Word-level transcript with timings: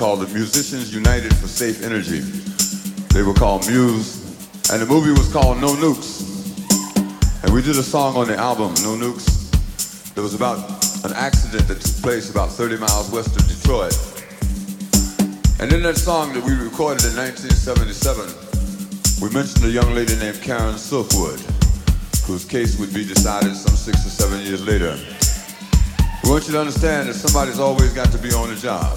Called 0.00 0.20
the 0.20 0.32
Musicians 0.32 0.94
United 0.94 1.28
for 1.36 1.46
Safe 1.46 1.84
Energy. 1.84 2.20
They 3.12 3.20
were 3.20 3.34
called 3.34 3.68
Muse, 3.68 4.24
and 4.72 4.80
the 4.80 4.86
movie 4.86 5.10
was 5.10 5.30
called 5.30 5.60
No 5.60 5.76
Nukes. 5.76 6.24
And 7.44 7.52
we 7.52 7.60
did 7.60 7.76
a 7.76 7.82
song 7.82 8.16
on 8.16 8.26
the 8.26 8.34
album, 8.34 8.72
No 8.80 8.96
Nukes. 8.96 9.52
There 10.14 10.22
was 10.22 10.32
about 10.32 10.56
an 11.04 11.12
accident 11.12 11.68
that 11.68 11.82
took 11.82 12.02
place 12.02 12.30
about 12.30 12.48
30 12.48 12.78
miles 12.78 13.10
west 13.10 13.36
of 13.36 13.46
Detroit. 13.46 13.92
And 15.60 15.70
in 15.70 15.82
that 15.82 15.98
song 15.98 16.32
that 16.32 16.44
we 16.44 16.54
recorded 16.54 17.04
in 17.04 17.14
1977, 17.20 19.20
we 19.20 19.28
mentioned 19.36 19.66
a 19.66 19.68
young 19.68 19.92
lady 19.92 20.16
named 20.16 20.40
Karen 20.40 20.80
Silkwood, 20.80 21.44
whose 22.24 22.46
case 22.46 22.80
would 22.80 22.94
be 22.94 23.04
decided 23.04 23.54
some 23.54 23.76
six 23.76 24.06
or 24.06 24.08
seven 24.08 24.40
years 24.40 24.64
later. 24.64 24.96
We 26.24 26.30
want 26.30 26.46
you 26.46 26.52
to 26.52 26.60
understand 26.60 27.10
that 27.10 27.20
somebody's 27.20 27.60
always 27.60 27.92
got 27.92 28.10
to 28.12 28.18
be 28.18 28.32
on 28.32 28.48
the 28.48 28.56
job 28.56 28.96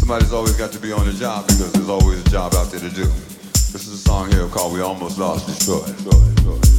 somebody's 0.00 0.32
always 0.32 0.56
got 0.56 0.72
to 0.72 0.78
be 0.78 0.92
on 0.92 1.04
the 1.04 1.12
job 1.12 1.46
because 1.46 1.72
there's 1.72 1.90
always 1.90 2.24
a 2.24 2.30
job 2.30 2.54
out 2.54 2.70
there 2.70 2.80
to 2.80 2.88
do. 2.88 3.04
This 3.04 3.86
is 3.86 3.92
a 3.92 3.98
song 3.98 4.32
here 4.32 4.48
called 4.48 4.72
We 4.72 4.80
Almost 4.80 5.18
Lost 5.18 5.46
Detroit. 5.46 6.30
creature 6.40 6.69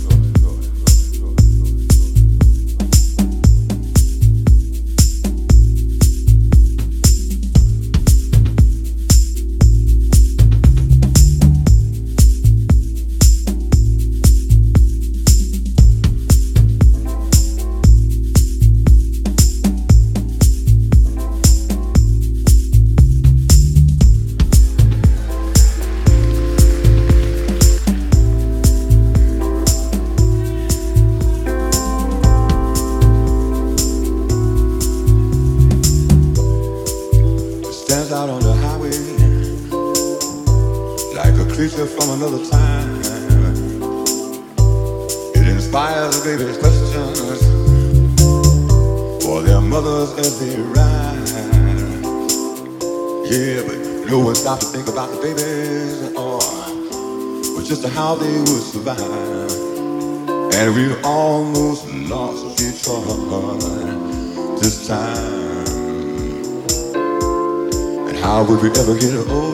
would 68.51 68.63
we 68.63 68.69
ever 68.69 68.95
get 68.99 69.13
over? 69.13 69.50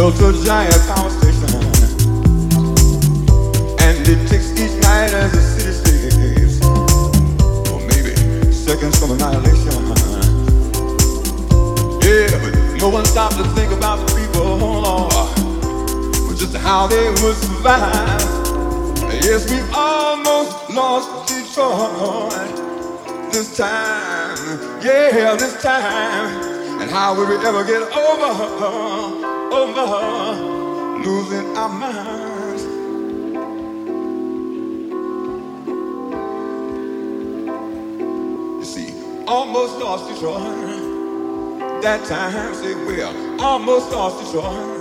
Built 0.00 0.34
a 0.34 0.44
giant 0.46 0.80
power 0.88 1.10
station. 1.10 1.60
And 3.84 4.08
it 4.08 4.26
takes 4.30 4.48
each 4.52 4.80
night 4.80 5.12
as 5.12 5.30
the 5.30 5.42
city 5.42 6.08
sleeps. 6.16 6.56
Or 7.68 7.78
maybe 7.90 8.16
seconds 8.50 8.98
from 8.98 9.10
annihilation. 9.10 9.76
Yeah, 12.00 12.32
but 12.40 12.80
no 12.80 12.88
one 12.88 13.04
stops 13.04 13.36
to 13.36 13.44
think 13.52 13.72
about 13.72 13.98
the 14.00 14.08
people, 14.16 14.56
Lord. 14.56 15.12
But 16.26 16.36
just 16.38 16.56
how 16.56 16.86
they 16.86 17.10
would 17.20 17.36
survive. 17.36 18.22
Yes, 19.22 19.50
we've 19.50 19.70
almost 19.74 20.70
lost 20.70 21.28
Detroit 21.28 22.56
this 23.32 23.54
time. 23.54 24.38
Yeah, 24.82 25.36
this 25.36 25.62
time. 25.62 26.80
And 26.80 26.90
how 26.90 27.14
will 27.14 27.26
we 27.28 27.36
ever 27.46 27.64
get 27.64 27.82
over? 27.94 29.19
Over 29.52 31.00
losing 31.04 31.56
our 31.56 31.68
minds. 31.68 32.64
You 38.58 38.64
see, 38.64 38.94
almost 39.26 39.78
lost 39.78 40.08
Detroit. 40.08 41.82
That 41.82 42.04
time, 42.06 42.54
say, 42.54 42.74
well, 42.74 43.40
almost 43.40 43.90
lost 43.90 44.24
Detroit. 44.24 44.79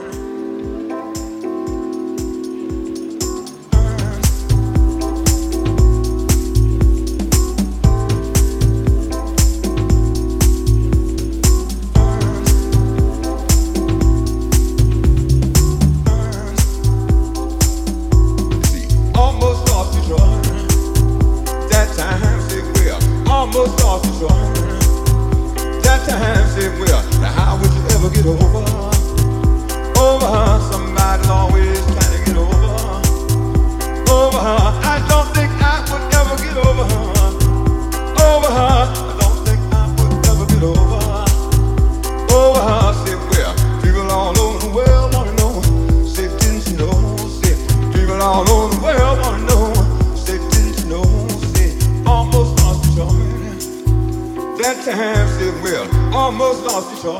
almost 56.29 56.63
lost 56.63 56.89
control. 56.91 57.19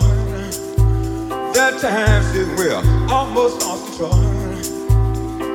That 1.54 1.82
time 1.82 2.24
it 2.36 2.48
will 2.60 3.12
almost 3.12 3.66
lost 3.66 3.88
control. 3.88 4.12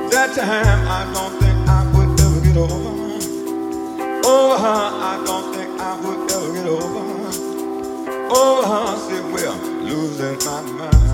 That 0.09 0.35
time 0.35 0.85
I 0.89 1.09
don't 1.13 1.39
think 1.39 1.69
I 1.69 1.89
would 1.93 2.19
ever 2.19 2.41
get 2.41 2.57
over. 2.57 2.91
Oh, 4.25 4.57
her, 4.59 4.81
I 5.11 5.23
don't 5.25 5.55
think 5.55 5.69
I 5.79 5.95
would 6.01 6.31
ever 6.33 6.53
get 6.53 6.65
over. 6.65 6.99
Oh, 8.29 8.57
her, 8.67 9.15
it 9.15 9.23
will 9.33 9.55
losing 9.85 10.37
my 10.45 10.61
mind. 10.61 11.04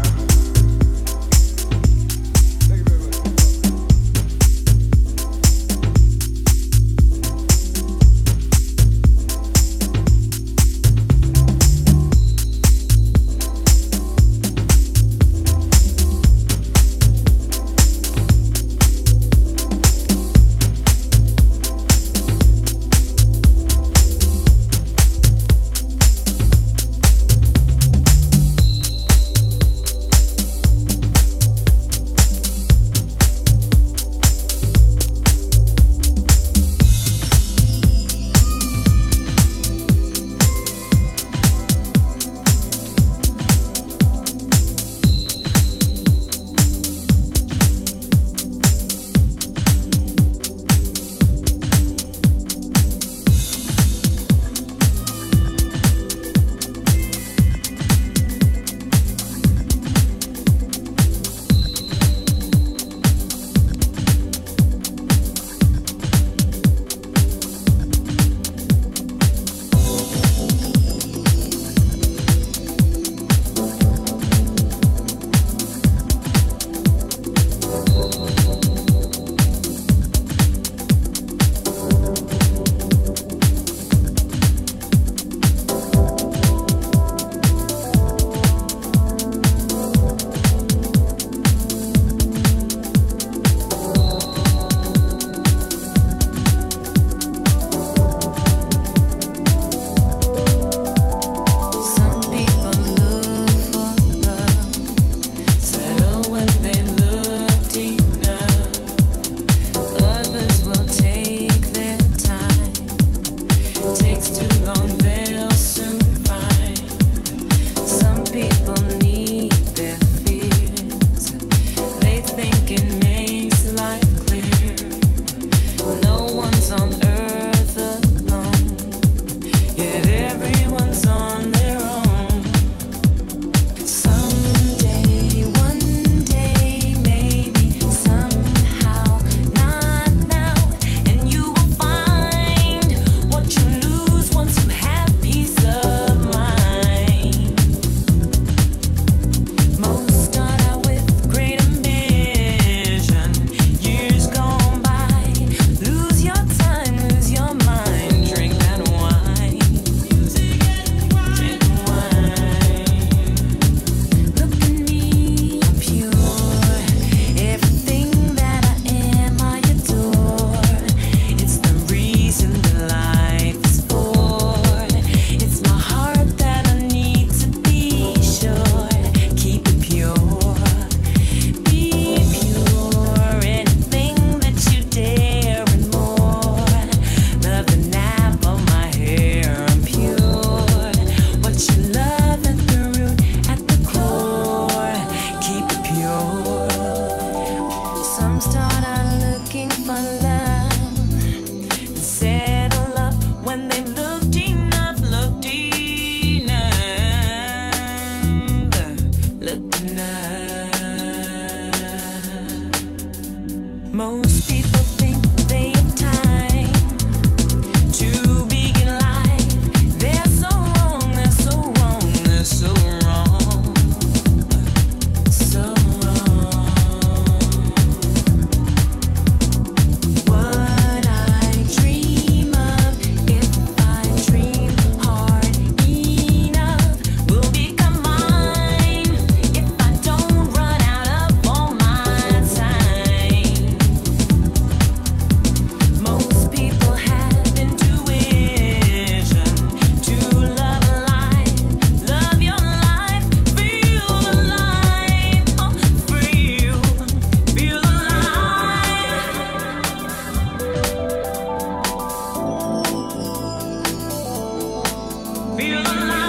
you 265.71 265.77
alive. 265.79 266.20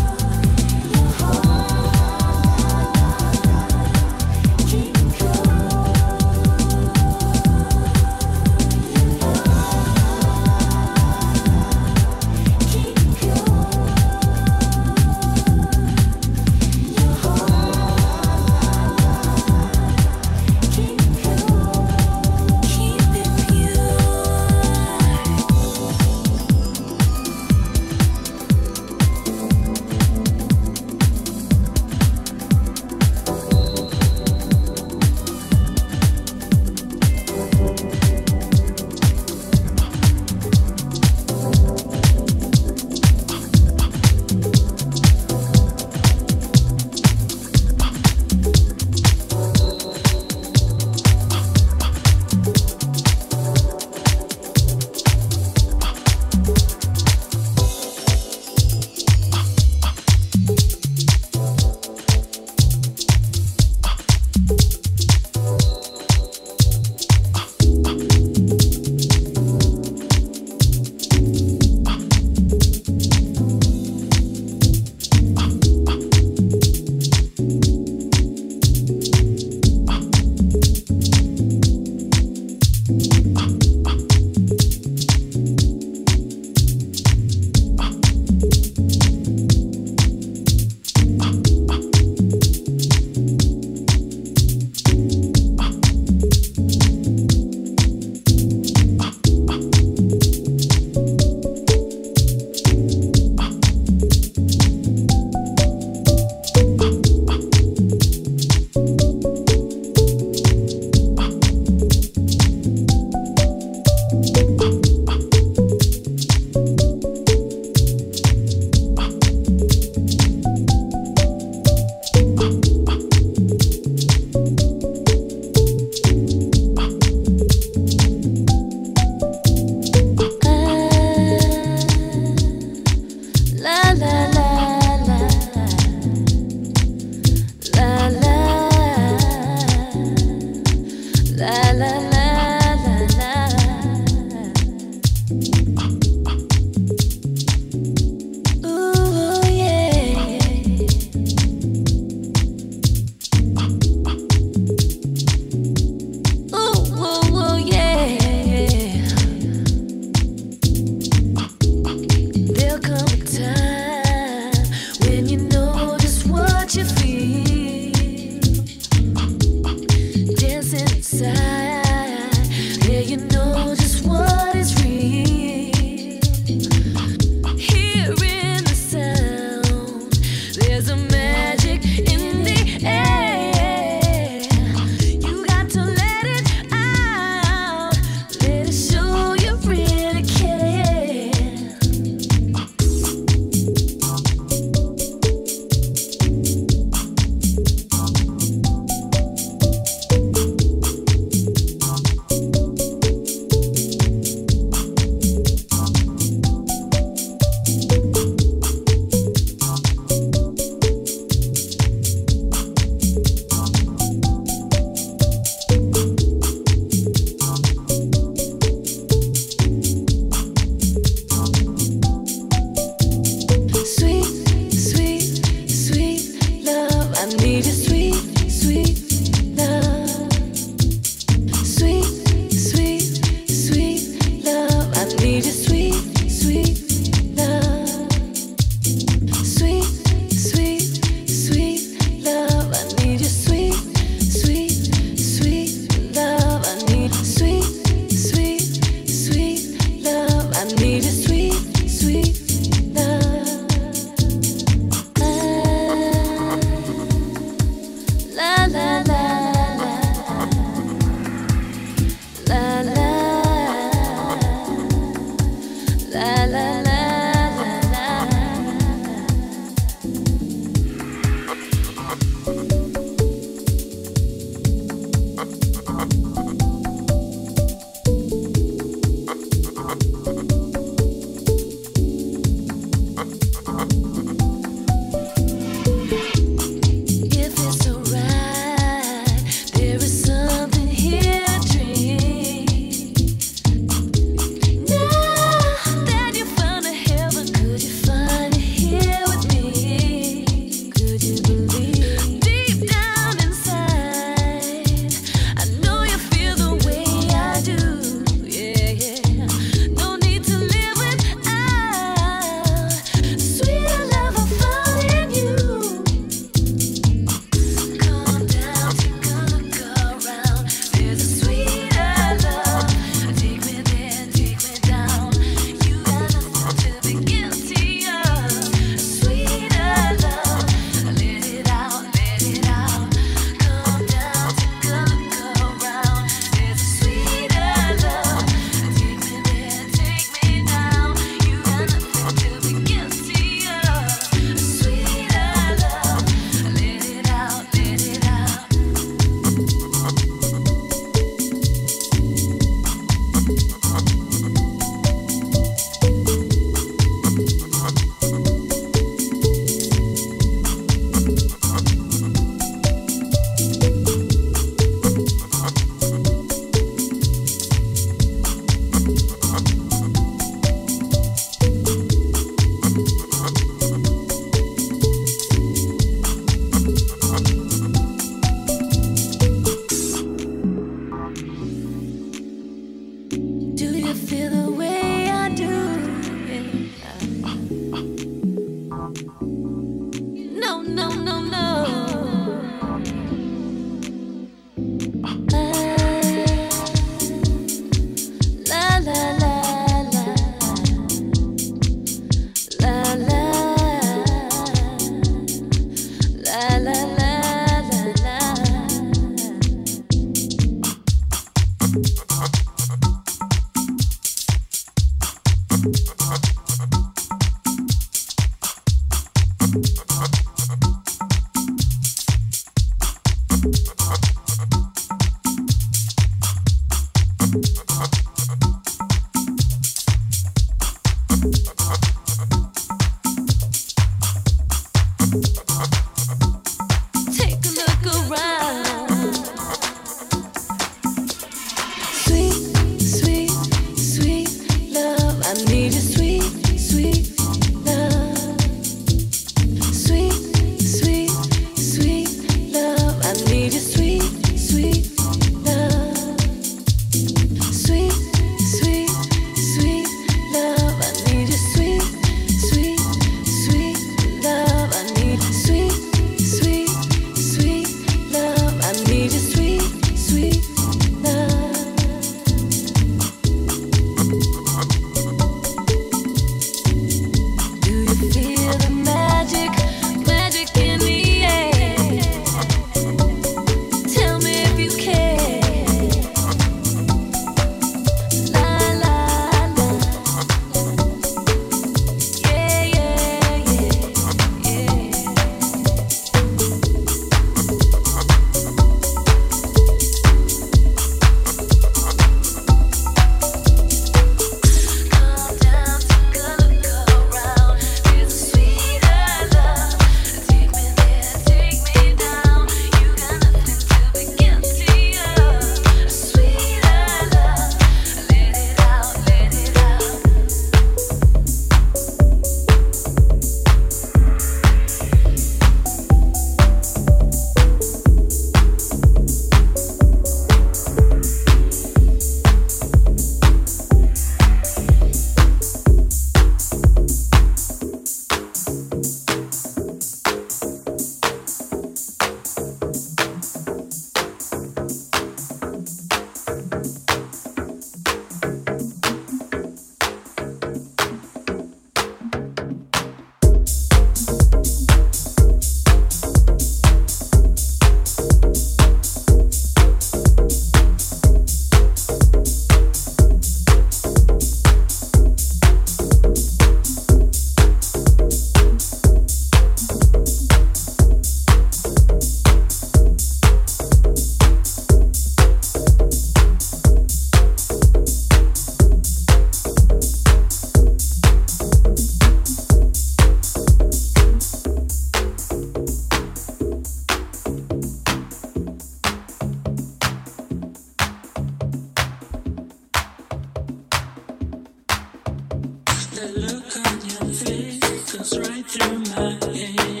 The 596.21 596.27
look 596.39 596.77
on 596.77 597.01
your 597.09 597.33
face 597.33 598.13
goes 598.13 598.37
right 598.37 598.63
through 598.63 598.99
my 599.15 599.57
head. 599.57 600.00